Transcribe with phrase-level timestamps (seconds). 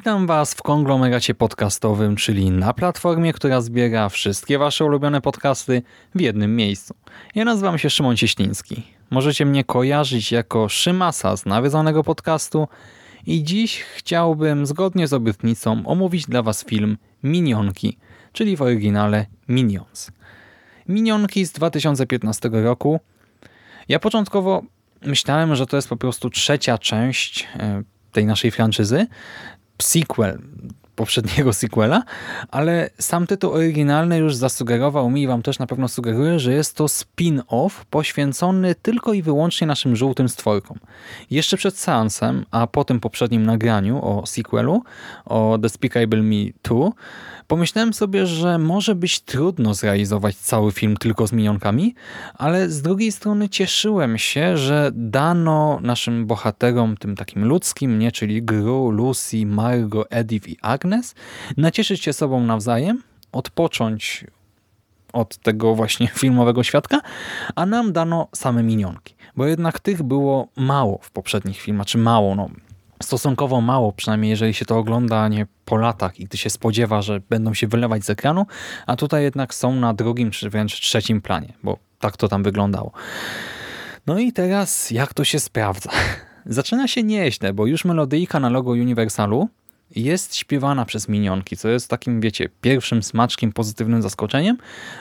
[0.00, 5.82] Witam Was w konglomeracie podcastowym, czyli na platformie, która zbiera wszystkie Wasze ulubione podcasty
[6.14, 6.94] w jednym miejscu.
[7.34, 8.82] Ja nazywam się Szymon Cieśliński.
[9.10, 12.68] Możecie mnie kojarzyć jako Szymasa z nawiedzonego podcastu
[13.26, 17.98] i dziś chciałbym zgodnie z obietnicą omówić dla Was film Minionki,
[18.32, 20.10] czyli w oryginale Minions.
[20.88, 23.00] Minionki z 2015 roku.
[23.88, 24.62] Ja początkowo
[25.02, 29.06] myślałem, że to jest po prostu trzecia część e, tej naszej franczyzy,
[29.80, 30.38] sequel
[31.00, 32.02] poprzedniego sequela,
[32.50, 36.76] ale sam tytuł oryginalny już zasugerował mi i wam też na pewno sugeruje, że jest
[36.76, 40.78] to spin-off poświęcony tylko i wyłącznie naszym żółtym stworkom.
[41.30, 44.82] Jeszcze przed seansem, a po tym poprzednim nagraniu o sequelu,
[45.24, 46.90] o Despicable Me 2,
[47.50, 51.94] Pomyślałem sobie, że może być trudno zrealizować cały film tylko z minionkami,
[52.34, 58.42] ale z drugiej strony cieszyłem się, że dano naszym bohaterom, tym takim ludzkim, nie, czyli
[58.42, 60.89] Gru, Lucy, Margo, Edith i Agnes,
[61.56, 63.02] nacieszyć się sobą nawzajem,
[63.32, 64.24] odpocząć
[65.12, 67.00] od tego właśnie filmowego świadka,
[67.54, 69.14] a nam dano same minionki.
[69.36, 72.50] Bo jednak tych było mało w poprzednich filmach, czy mało, no
[73.02, 77.20] stosunkowo mało, przynajmniej jeżeli się to ogląda nie po latach i gdy się spodziewa, że
[77.30, 78.46] będą się wylewać z ekranu,
[78.86, 82.92] a tutaj jednak są na drugim czy wręcz trzecim planie, bo tak to tam wyglądało.
[84.06, 85.90] No i teraz jak to się sprawdza?
[86.46, 89.48] Zaczyna się nieźle, bo już melodyjka na logo Universalu
[89.96, 94.56] jest śpiewana przez minionki, co jest takim, wiecie, pierwszym smaczkiem, pozytywnym zaskoczeniem,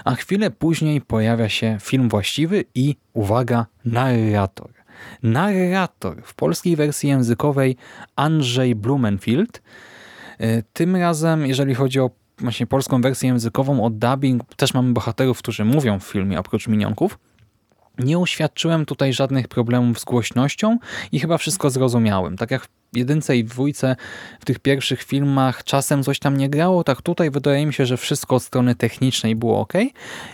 [0.06, 4.80] a chwilę później pojawia się film właściwy i, uwaga, narrator
[5.24, 7.76] narrator w polskiej wersji językowej
[8.16, 9.62] Andrzej Blumenfield.
[10.40, 15.38] E, tym razem, jeżeli chodzi o właśnie polską wersję językową, o dubbing, też mamy bohaterów,
[15.38, 17.20] którzy mówią w filmie oprócz minionków.
[17.98, 20.78] Nie uświadczyłem tutaj żadnych problemów z głośnością
[21.12, 22.38] i chyba wszystko zrozumiałem.
[22.38, 23.96] Tak jak w jedynce i dwójce
[24.40, 27.98] w tych pierwszych filmach czasem coś tam nie grało, tak tutaj wydaje mi się, że
[27.98, 29.74] wszystko od strony technicznej było ok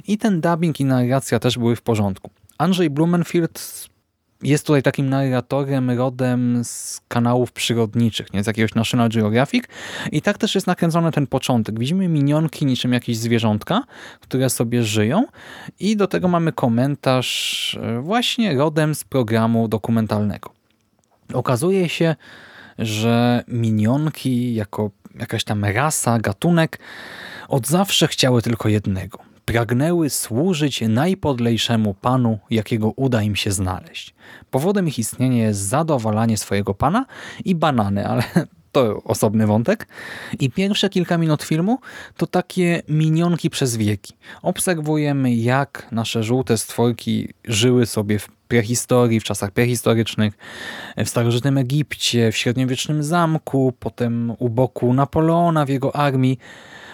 [0.07, 2.29] i ten dubbing i narracja też były w porządku.
[2.57, 3.89] Andrzej Blumenfield
[4.43, 9.65] jest tutaj takim narratorem rodem z kanałów przyrodniczych, nie z jakiegoś National Geographic
[10.11, 11.79] i tak też jest nakręcony ten początek.
[11.79, 13.83] Widzimy minionki niczym jakieś zwierzątka,
[14.19, 15.25] które sobie żyją
[15.79, 20.54] i do tego mamy komentarz e, właśnie rodem z programu dokumentalnego.
[21.33, 22.15] Okazuje się,
[22.79, 26.79] że minionki jako jakaś tam rasa, gatunek
[27.47, 34.15] od zawsze chciały tylko jednego– pragnęły służyć najpodlejszemu panu, jakiego uda im się znaleźć.
[34.51, 37.05] Powodem ich istnienia jest zadowalanie swojego pana
[37.45, 38.23] i banany, ale
[38.71, 39.87] to osobny wątek.
[40.39, 41.79] I pierwsze kilka minut filmu
[42.17, 44.13] to takie minionki przez wieki.
[44.41, 50.33] Obserwujemy, jak nasze żółte stworki żyły sobie w prehistorii, w czasach prehistorycznych,
[50.97, 56.39] w starożytnym Egipcie, w średniowiecznym zamku, potem u boku Napoleona w jego armii,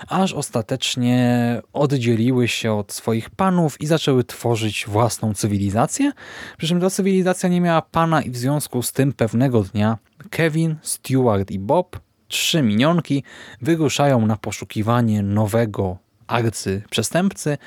[0.08, 6.12] aż ostatecznie oddzieliły się od swoich panów i zaczęły tworzyć własną cywilizację.
[6.58, 9.98] Przy czym ta cywilizacja nie miała pana i w związku z tym pewnego dnia
[10.30, 13.24] Kevin, Stuart i Bob, trzy minionki,
[13.62, 15.98] wyruszają na poszukiwanie nowego
[16.28, 17.58] arcyprzestępcy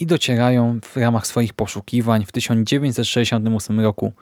[0.00, 4.12] i docierają w ramach swoich poszukiwań w 1968 roku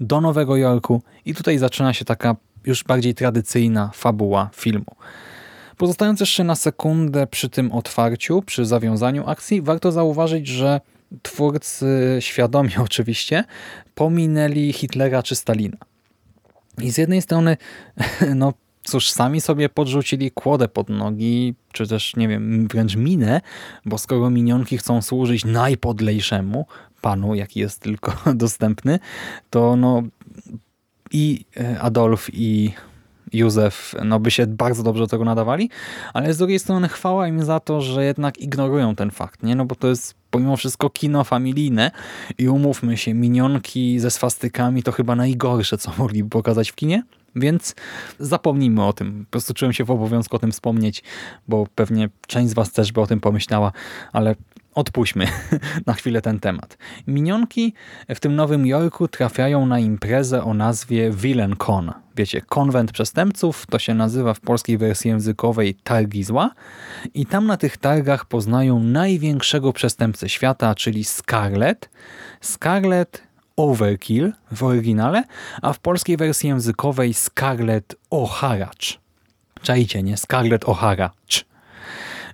[0.00, 2.36] do Nowego Jorku i tutaj zaczyna się taka
[2.66, 4.96] już bardziej tradycyjna fabuła filmu.
[5.76, 10.80] Pozostając jeszcze na sekundę przy tym otwarciu, przy zawiązaniu akcji, warto zauważyć, że
[11.22, 11.86] twórcy
[12.20, 13.44] świadomie oczywiście
[13.94, 15.76] pominęli Hitlera czy Stalina.
[16.78, 17.56] I z jednej strony,
[18.34, 18.52] no
[18.84, 23.40] cóż, sami sobie podrzucili kłodę pod nogi, czy też, nie wiem, wręcz minę,
[23.84, 26.66] bo skoro minionki chcą służyć najpodlejszemu
[27.00, 28.98] panu, jaki jest tylko dostępny,
[29.50, 30.02] to no
[31.12, 32.72] i e, Adolf i
[33.32, 35.70] Józef no, by się bardzo dobrze do tego nadawali,
[36.14, 39.56] ale z drugiej strony chwała im za to, że jednak ignorują ten fakt, nie?
[39.56, 41.90] No bo to jest pomimo wszystko kino familijne
[42.38, 47.02] i umówmy się, minionki ze swastykami to chyba najgorsze, co mogliby pokazać w kinie,
[47.36, 47.74] Więc
[48.18, 49.24] zapomnijmy o tym.
[49.24, 51.02] Po prostu czułem się w obowiązku o tym wspomnieć,
[51.48, 53.72] bo pewnie część z Was też by o tym pomyślała,
[54.12, 54.34] ale
[54.74, 55.26] odpuśćmy
[55.86, 56.78] na chwilę ten temat.
[57.06, 57.74] Minionki
[58.08, 61.92] w tym Nowym Jorku trafiają na imprezę o nazwie Villain Con.
[62.16, 66.50] Wiecie, konwent przestępców, to się nazywa w polskiej wersji językowej Targi Zła
[67.14, 71.90] i tam na tych targach poznają największego przestępcę świata, czyli Scarlet.
[72.40, 73.22] Scarlet
[73.60, 75.24] Overkill w oryginale,
[75.62, 78.96] a w polskiej wersji językowej Scarlet O'Hara.
[79.62, 80.16] Czajcie, nie?
[80.16, 81.10] Scarlet O'Hara.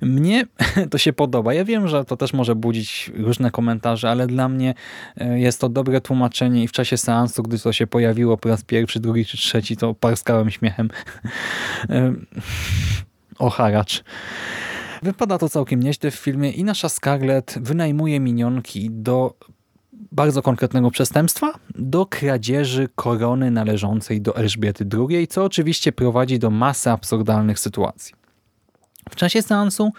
[0.03, 0.47] Mnie
[0.91, 1.55] to się podoba.
[1.55, 4.75] Ja wiem, że to też może budzić różne komentarze, ale dla mnie
[5.17, 8.65] e, jest to dobre tłumaczenie i w czasie seansu, gdy to się pojawiło po raz
[8.65, 10.91] pierwszy, drugi czy trzeci, to parskałem śmiechem.
[11.91, 12.15] E,
[13.39, 13.53] o.
[15.03, 19.35] Wypada to całkiem nieźle w filmie i nasza Scarlett wynajmuje minionki do
[20.13, 26.91] bardzo konkretnego przestępstwa, do kradzieży korony należącej do Elżbiety II, co oczywiście prowadzi do masy
[26.91, 28.15] absurdalnych sytuacji.
[29.11, 29.93] W czasie seansu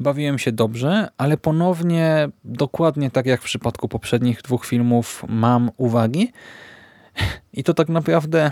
[0.00, 6.32] bawiłem się dobrze, ale ponownie, dokładnie tak jak w przypadku poprzednich dwóch filmów, mam uwagi.
[7.52, 8.50] I to tak naprawdę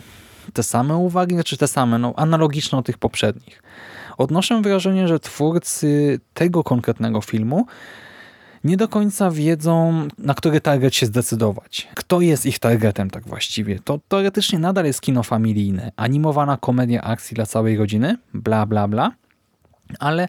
[0.52, 3.62] te same uwagi, znaczy te same, no analogiczne do tych poprzednich.
[4.18, 7.66] Odnoszę wrażenie, że twórcy tego konkretnego filmu
[8.66, 11.88] nie do końca wiedzą, na który target się zdecydować.
[11.94, 13.78] Kto jest ich targetem tak właściwie?
[13.84, 19.12] To teoretycznie nadal jest kino familijne, animowana komedia akcji dla całej rodziny, bla bla bla
[19.98, 20.28] ale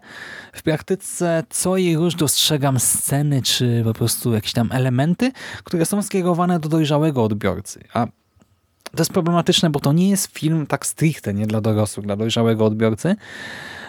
[0.54, 5.32] w praktyce co i róż dostrzegam sceny, czy po prostu jakieś tam elementy,
[5.64, 7.84] które są skierowane do dojrzałego odbiorcy.
[7.94, 8.08] A
[8.92, 12.66] to jest problematyczne, bo to nie jest film tak stricte, nie dla dorosłych, dla dojrzałego
[12.66, 13.16] odbiorcy,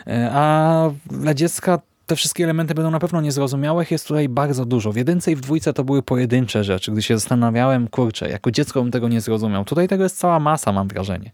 [0.06, 3.86] e, a dla dziecka te wszystkie elementy będą na pewno niezrozumiałe.
[3.90, 4.92] Jest tutaj bardzo dużo.
[4.92, 6.92] W jedynce i w dwójce to były pojedyncze rzeczy.
[6.92, 9.64] Gdy się zastanawiałem, kurczę, jako dziecko bym tego nie zrozumiał.
[9.64, 11.30] Tutaj tego jest cała masa, mam wrażenie.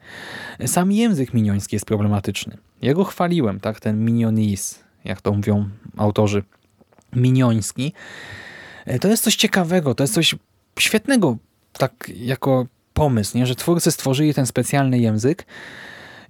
[0.66, 2.56] Sam język minioński jest problematyczny.
[2.82, 6.42] Jego chwaliłem, tak, ten minionis, jak to mówią autorzy,
[7.12, 7.92] minioński.
[8.86, 10.34] E, to jest coś ciekawego, to jest coś
[10.78, 11.36] świetnego,
[11.72, 13.46] tak jako pomysł, nie?
[13.46, 15.46] że twórcy stworzyli ten specjalny język,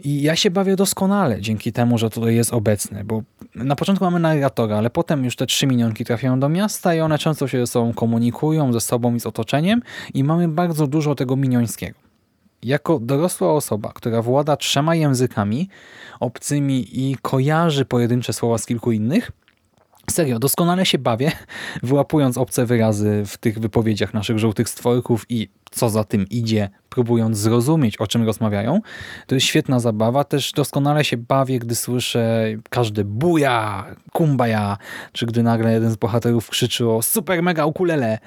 [0.01, 3.23] i ja się bawię doskonale dzięki temu, że tutaj jest obecny, bo
[3.55, 7.19] na początku mamy narratora, ale potem już te trzy minionki trafiają do miasta i one
[7.19, 9.83] często się ze sobą komunikują, ze sobą i z otoczeniem
[10.15, 11.99] i mamy bardzo dużo tego miniońskiego.
[12.63, 15.69] Jako dorosła osoba, która włada trzema językami
[16.21, 19.31] obcymi i kojarzy pojedyncze słowa z kilku innych,
[20.11, 21.33] Serio, doskonale się bawię,
[21.83, 27.39] wyłapując obce wyrazy w tych wypowiedziach naszych żółtych stworków i co za tym idzie, próbując
[27.39, 28.81] zrozumieć, o czym rozmawiają.
[29.27, 30.25] To jest świetna zabawa.
[30.25, 34.77] Też doskonale się bawię, gdy słyszę każde buja, kumbaya,
[35.13, 38.19] czy gdy nagle jeden z bohaterów krzyczy o super mega ukulele.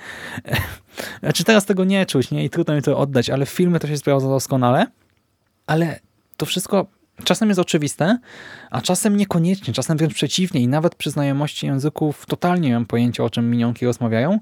[1.24, 2.44] Znaczy teraz tego nie czuć, nie?
[2.46, 4.88] I trudno mi to oddać, ale w filmie to się sprawdza doskonale.
[5.68, 6.00] Ale
[6.38, 6.86] to wszystko
[7.24, 8.20] czasem jest oczywiste,
[8.72, 13.24] a czasem niekoniecznie, czasem wręcz przeciwnie i nawet przy znajomości języków totalnie nie mam pojęcia,
[13.24, 14.40] o czym minionki rozmawiają.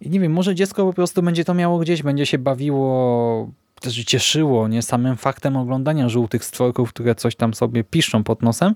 [0.00, 3.50] I nie wiem, może dziecko po prostu będzie to miało gdzieś, będzie się bawiło,
[3.80, 8.74] też cieszyło nie samym faktem oglądania żółtych stworków, które coś tam sobie piszczą pod nosem,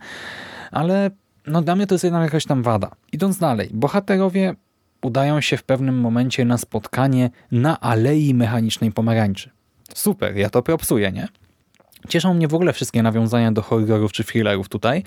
[0.71, 1.11] ale
[1.47, 2.91] no dla mnie to jest jednak jakaś tam wada.
[3.13, 4.55] Idąc dalej, bohaterowie
[5.03, 9.51] udają się w pewnym momencie na spotkanie na Alei Mechanicznej Pomarańczy.
[9.95, 11.29] Super, ja to propsuję, nie?
[12.09, 15.03] Cieszą mnie w ogóle wszystkie nawiązania do horrorów czy thrillerów tutaj.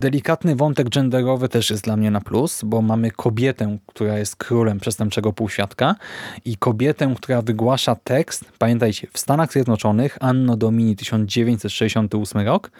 [0.00, 4.80] Delikatny wątek genderowy też jest dla mnie na plus, bo mamy kobietę, która jest królem
[4.80, 5.94] przestępczego półświadka
[6.44, 12.70] i kobietę, która wygłasza tekst, pamiętajcie, w Stanach Zjednoczonych, Anno Domini 1968 rok,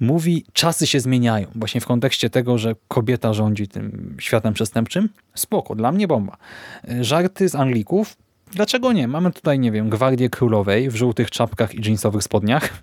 [0.00, 1.46] mówi, czasy się zmieniają.
[1.54, 5.08] Właśnie w kontekście tego, że kobieta rządzi tym światem przestępczym.
[5.34, 6.36] Spoko, dla mnie bomba.
[7.00, 8.16] Żarty z Anglików,
[8.52, 9.08] Dlaczego nie?
[9.08, 12.82] Mamy tutaj, nie wiem, Gwardię Królowej w żółtych czapkach i jeansowych spodniach.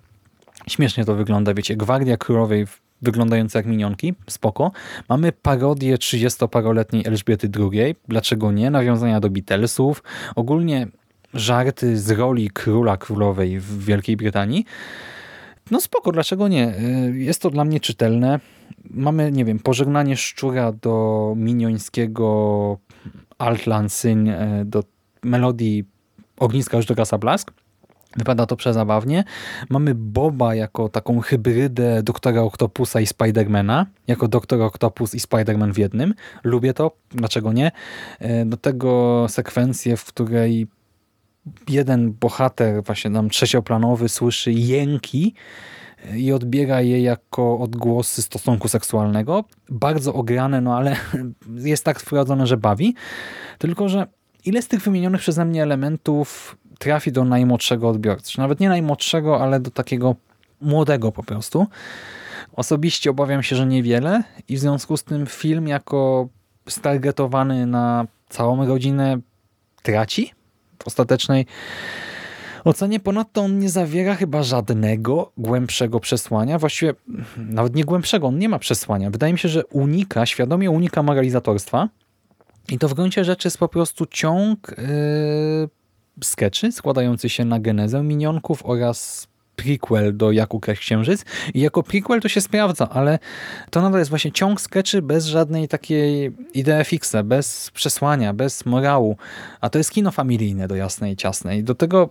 [0.68, 2.66] Śmiesznie to wygląda, wiecie, Gwardia Królowej
[3.02, 4.72] wyglądająca jak minionki, spoko.
[5.08, 8.70] Mamy parodię 30-paroletniej Elżbiety II, dlaczego nie?
[8.70, 10.02] Nawiązania do Beatlesów,
[10.36, 10.86] ogólnie
[11.34, 14.64] żarty z roli króla królowej w Wielkiej Brytanii.
[15.70, 16.74] No spoko, dlaczego nie?
[16.78, 18.40] Y, jest to dla mnie czytelne.
[18.90, 22.78] Mamy, nie wiem, pożegnanie szczura do miniońskiego
[23.38, 24.82] Altlansyn, y, do
[25.22, 25.84] melodii
[26.38, 27.52] Ogniska już do blask.
[28.16, 29.24] Wypada to przezabawnie.
[29.70, 35.78] Mamy Boba jako taką hybrydę Doktora Octopusa i Spidermana, jako Doktor Octopus i Spiderman w
[35.78, 36.14] jednym.
[36.44, 37.70] Lubię to, dlaczego nie?
[38.18, 40.66] E, do tego sekwencję, w której
[41.68, 45.34] jeden bohater, właśnie tam trzecioplanowy, słyszy jęki
[46.04, 49.44] e, i odbiera je jako odgłosy stosunku seksualnego.
[49.68, 50.96] Bardzo ograne, no ale
[51.72, 52.94] jest tak wprowadzone, że bawi.
[53.58, 54.06] Tylko, że
[54.44, 58.38] ile z tych wymienionych przeze mnie elementów trafi do najmłodszego odbiorcy.
[58.38, 60.14] Nawet nie najmłodszego, ale do takiego
[60.60, 61.66] młodego po prostu.
[62.52, 66.28] Osobiście obawiam się, że niewiele i w związku z tym film jako
[66.68, 69.18] stargetowany na całą rodzinę
[69.82, 70.32] traci
[70.82, 71.46] w ostatecznej
[72.64, 73.00] ocenie.
[73.00, 76.58] Ponadto on nie zawiera chyba żadnego głębszego przesłania.
[76.58, 76.94] Właściwie
[77.36, 79.10] nawet nie głębszego, on nie ma przesłania.
[79.10, 81.88] Wydaje mi się, że unika, świadomie unika moralizatorstwa
[82.70, 88.02] i to w gruncie rzeczy jest po prostu ciąg yy, skeczy składający się na genezę
[88.02, 93.18] minionków oraz prequel do Jak ukraść księżyc i jako prequel to się sprawdza, ale
[93.70, 99.16] to nadal jest właśnie ciąg skeczy bez żadnej takiej idei fixe, bez przesłania, bez morału,
[99.60, 101.64] a to jest kino familijne do jasnej ciasnej.
[101.64, 102.10] Do tego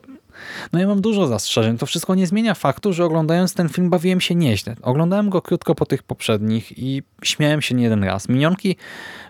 [0.74, 1.77] no ja mam dużo zastrzeżeń.
[1.77, 4.75] To wszystko nie zmienia faktu, że oglądając ten film bawiłem się nieźle.
[4.82, 8.29] Oglądałem go krótko po tych poprzednich i śmiałem się nie jeden raz.
[8.29, 8.75] Minionki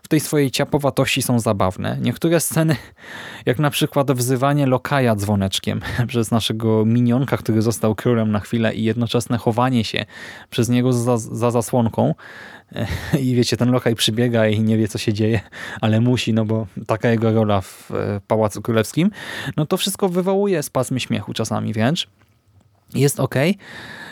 [0.04, 1.98] w tej swojej ciapowatości są zabawne.
[2.02, 2.76] Niektóre sceny,
[3.46, 8.84] jak na przykład wzywanie lokaja dzwoneczkiem przez naszego minionka, który został królem na chwilę i
[8.84, 10.06] jednoczesne chowanie się
[10.50, 12.16] przez niego za, za zasłonką,
[13.20, 15.40] i wiecie, ten lokaj przybiega i nie wie, co się dzieje,
[15.82, 19.12] ale musi, no bo taka jego rola w e, Pałacu Królewskim,
[19.58, 22.08] no to wszystko wywołuje spazmy śmiechu czasami wręcz.
[22.94, 23.36] Jest ok,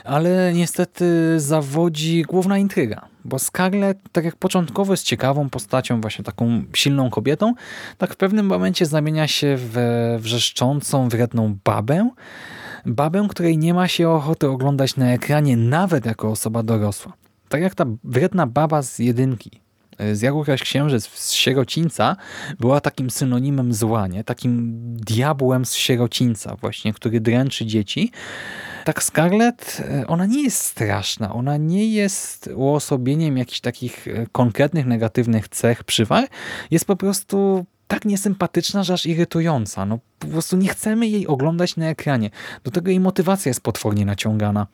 [0.04, 6.64] ale niestety zawodzi główna intryga, bo Scarlett, tak jak początkowo jest ciekawą postacią, właśnie taką
[6.74, 7.54] silną kobietą,
[7.98, 9.78] tak w pewnym momencie zamienia się w
[10.20, 12.10] wrzeszczącą, wredną babę,
[12.86, 17.14] babę, której nie ma się ochoty oglądać na ekranie, nawet jako osoba dorosła
[17.56, 19.52] tak jak ta wredna baba z jedynki,
[19.98, 22.16] e, z Jagukaś Księżyc z sierocińca
[22.60, 24.24] była takim synonimem zła, nie?
[24.24, 28.12] takim diabłem z sierocińca właśnie, który dręczy dzieci.
[28.86, 34.86] Tak Scarlett, e, ona nie jest straszna, ona nie jest uosobieniem jakichś takich e, konkretnych
[34.86, 36.28] negatywnych cech, przywar.
[36.72, 39.86] Jest po prostu tak niesympatyczna, że aż irytująca.
[39.86, 42.30] No, po prostu nie chcemy jej oglądać na ekranie.
[42.64, 44.68] Do tego jej motywacja jest potwornie naciągana.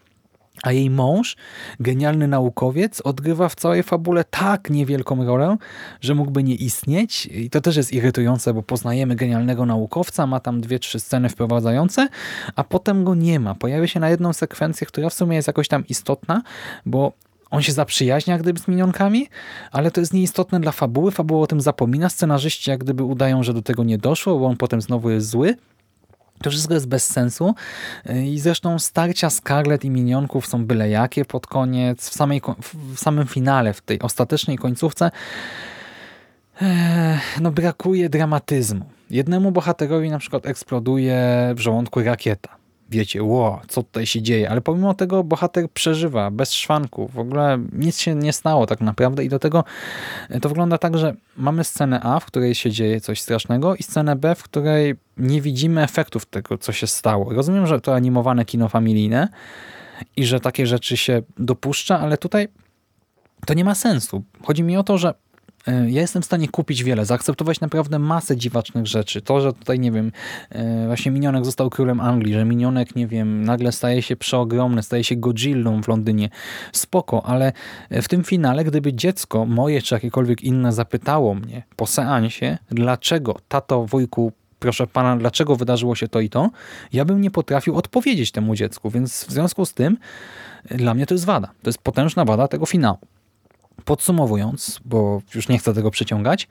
[0.63, 1.35] A jej mąż,
[1.79, 5.57] genialny naukowiec, odgrywa w całej fabule tak niewielką rolę,
[6.01, 7.25] że mógłby nie istnieć.
[7.25, 12.07] I to też jest irytujące, bo poznajemy genialnego naukowca, ma tam dwie, trzy sceny wprowadzające,
[12.55, 13.55] a potem go nie ma.
[13.55, 16.41] Pojawia się na jedną sekwencję, która w sumie jest jakoś tam istotna,
[16.85, 17.11] bo
[17.51, 19.27] on się zaprzyjaźnia gdyby z minionkami,
[19.71, 21.11] ale to jest nieistotne dla fabuły.
[21.11, 22.09] Fabuła o tym zapomina.
[22.09, 25.55] Scenarzyści jak gdyby udają, że do tego nie doszło, bo on potem znowu jest zły.
[26.41, 27.55] To wszystko jest bez sensu.
[28.25, 32.41] I zresztą starcia Scarlet i Minionków są byle jakie pod koniec, w, samej,
[32.93, 35.11] w samym finale, w tej ostatecznej końcówce
[37.41, 38.85] no brakuje dramatyzmu.
[39.09, 41.19] Jednemu bohaterowi na przykład eksploduje
[41.55, 42.60] w żołądku rakieta
[42.91, 47.59] wiecie, ło, co tutaj się dzieje, ale pomimo tego bohater przeżywa bez szwanku, w ogóle
[47.73, 49.63] nic się nie stało tak naprawdę i do tego
[50.29, 53.83] e, to wygląda tak, że mamy scenę A, w której się dzieje coś strasznego i
[53.83, 57.33] scenę B, w której nie widzimy efektów tego, co się stało.
[57.33, 59.27] Rozumiem, że to animowane kino familijne
[60.15, 62.47] i że takie rzeczy się dopuszcza, ale tutaj
[63.45, 64.23] to nie ma sensu.
[64.43, 65.13] Chodzi mi o to, że
[65.67, 69.21] ja jestem w stanie kupić wiele, zaakceptować naprawdę masę dziwacznych rzeczy.
[69.21, 70.11] To, że tutaj, nie wiem,
[70.49, 75.03] e, właśnie Minionek został królem Anglii, że Minionek, nie wiem, nagle staje się przeogromny, staje
[75.03, 76.29] się Godzillą w Londynie.
[76.71, 77.53] Spoko, ale
[77.91, 83.85] w tym finale, gdyby dziecko moje czy jakiekolwiek inne zapytało mnie po seansie, dlaczego, tato,
[83.85, 86.49] wujku, proszę pana, dlaczego wydarzyło się to i to,
[86.93, 89.97] ja bym nie potrafił odpowiedzieć temu dziecku, więc w związku z tym
[90.65, 91.47] dla mnie to jest wada.
[91.47, 92.97] To jest potężna wada tego finału.
[93.85, 96.47] Podsumowując, bo już nie chcę tego przeciągać,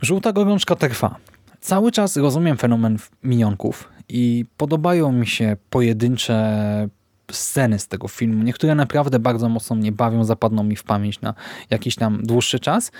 [0.00, 1.16] żółta gorączka trwa.
[1.60, 6.88] Cały czas rozumiem fenomen minionków i podobają mi się pojedyncze
[7.32, 8.42] sceny z tego filmu.
[8.42, 11.34] Niektóre naprawdę bardzo mocno mnie bawią, zapadną mi w pamięć na
[11.70, 12.92] jakiś tam dłuższy czas,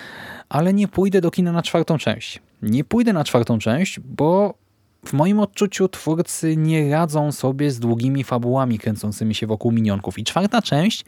[0.49, 2.41] ale nie pójdę do kina na czwartą część.
[2.61, 4.53] Nie pójdę na czwartą część, bo
[5.05, 10.19] w moim odczuciu twórcy nie radzą sobie z długimi fabułami kręcącymi się wokół minionków.
[10.19, 11.05] I czwarta część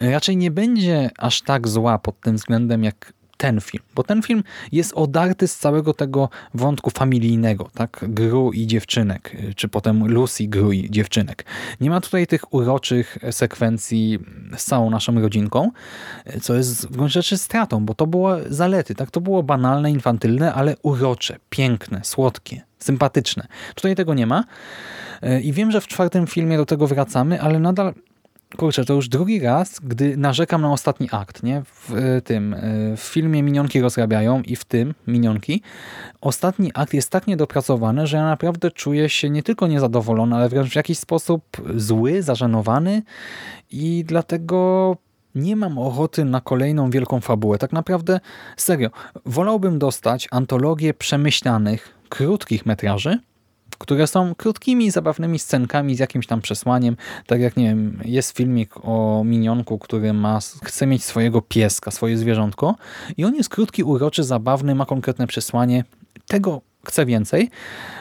[0.00, 4.42] raczej nie będzie aż tak zła pod tym względem jak ten film, bo ten film
[4.72, 10.72] jest odarty z całego tego wątku familijnego, tak, Gru i dziewczynek, czy potem Lucy, Gru
[10.72, 11.44] i dziewczynek.
[11.80, 14.18] Nie ma tutaj tych uroczych sekwencji
[14.56, 15.70] z całą naszą rodzinką,
[16.42, 20.54] co jest w gruncie rzeczy stratą, bo to było zalety, tak, to było banalne, infantylne,
[20.54, 23.46] ale urocze, piękne, słodkie, sympatyczne.
[23.74, 24.44] Tutaj tego nie ma
[25.42, 27.94] i wiem, że w czwartym filmie do tego wracamy, ale nadal
[28.56, 31.62] kurczę, to już drugi raz, gdy narzekam na ostatni akt, nie?
[31.64, 35.62] W e, tym, e, w filmie Minionki rozrabiają i w tym Minionki.
[36.20, 40.72] Ostatni akt jest tak niedopracowany, że ja naprawdę czuję się nie tylko niezadowolony, ale wręcz
[40.72, 41.42] w jakiś sposób
[41.76, 43.02] zły, zażenowany
[43.70, 44.96] i dlatego
[45.34, 47.58] nie mam ochoty na kolejną wielką fabułę.
[47.58, 48.20] Tak naprawdę,
[48.56, 48.90] serio,
[49.26, 53.18] wolałbym dostać antologię przemyślanych, krótkich metraży,
[53.78, 56.96] które są krótkimi, zabawnymi scenkami z jakimś tam przesłaniem.
[57.26, 62.18] Tak jak, nie wiem, jest filmik o minionku, który ma, chce mieć swojego pieska, swoje
[62.18, 62.76] zwierzątko
[63.16, 65.84] i on jest krótki, uroczy, zabawny, ma konkretne przesłanie.
[66.26, 67.50] Tego chcę więcej,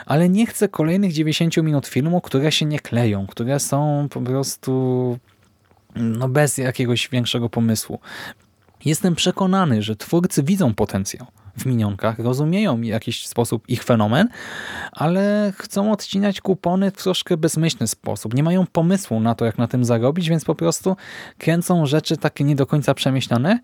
[0.05, 5.17] ale nie chcę kolejnych 90 minut filmu, które się nie kleją, które są po prostu
[5.95, 7.99] no bez jakiegoś większego pomysłu.
[8.85, 11.27] Jestem przekonany, że twórcy widzą potencjał
[11.57, 14.29] w minionkach, rozumieją w jakiś sposób ich fenomen,
[14.91, 18.33] ale chcą odcinać kupony w troszkę bezmyślny sposób.
[18.33, 20.95] Nie mają pomysłu na to, jak na tym zarobić, więc po prostu
[21.37, 23.59] kręcą rzeczy takie nie do końca przemyślane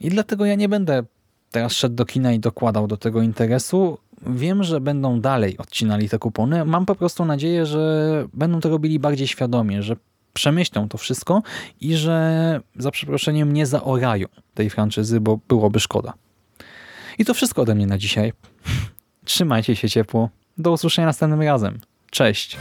[0.00, 1.02] i dlatego ja nie będę
[1.50, 3.98] teraz szedł do kina i dokładał do tego interesu.
[4.26, 6.64] Wiem, że będą dalej odcinali te kupony.
[6.64, 9.96] Mam po prostu nadzieję, że będą to robili bardziej świadomie, że
[10.32, 11.42] przemyślą to wszystko
[11.80, 16.12] i że za przeproszeniem nie zaorają tej franczyzy, bo byłoby szkoda.
[17.18, 18.32] I to wszystko ode mnie na dzisiaj.
[19.24, 20.28] Trzymajcie się ciepło.
[20.58, 21.78] Do usłyszenia następnym razem.
[22.10, 22.56] Cześć.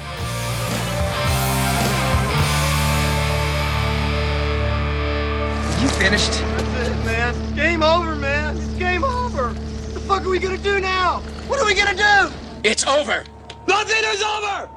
[5.84, 6.32] You finished?
[6.32, 7.56] That's it, man.
[7.56, 8.58] Game over, man.
[8.58, 9.44] It's game over.
[9.44, 11.22] What the fuck are we gonna do now?
[11.48, 12.32] What are we gonna do?
[12.64, 13.24] It's over.
[13.68, 14.70] Nothing is over!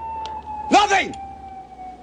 [0.70, 1.14] Nothing!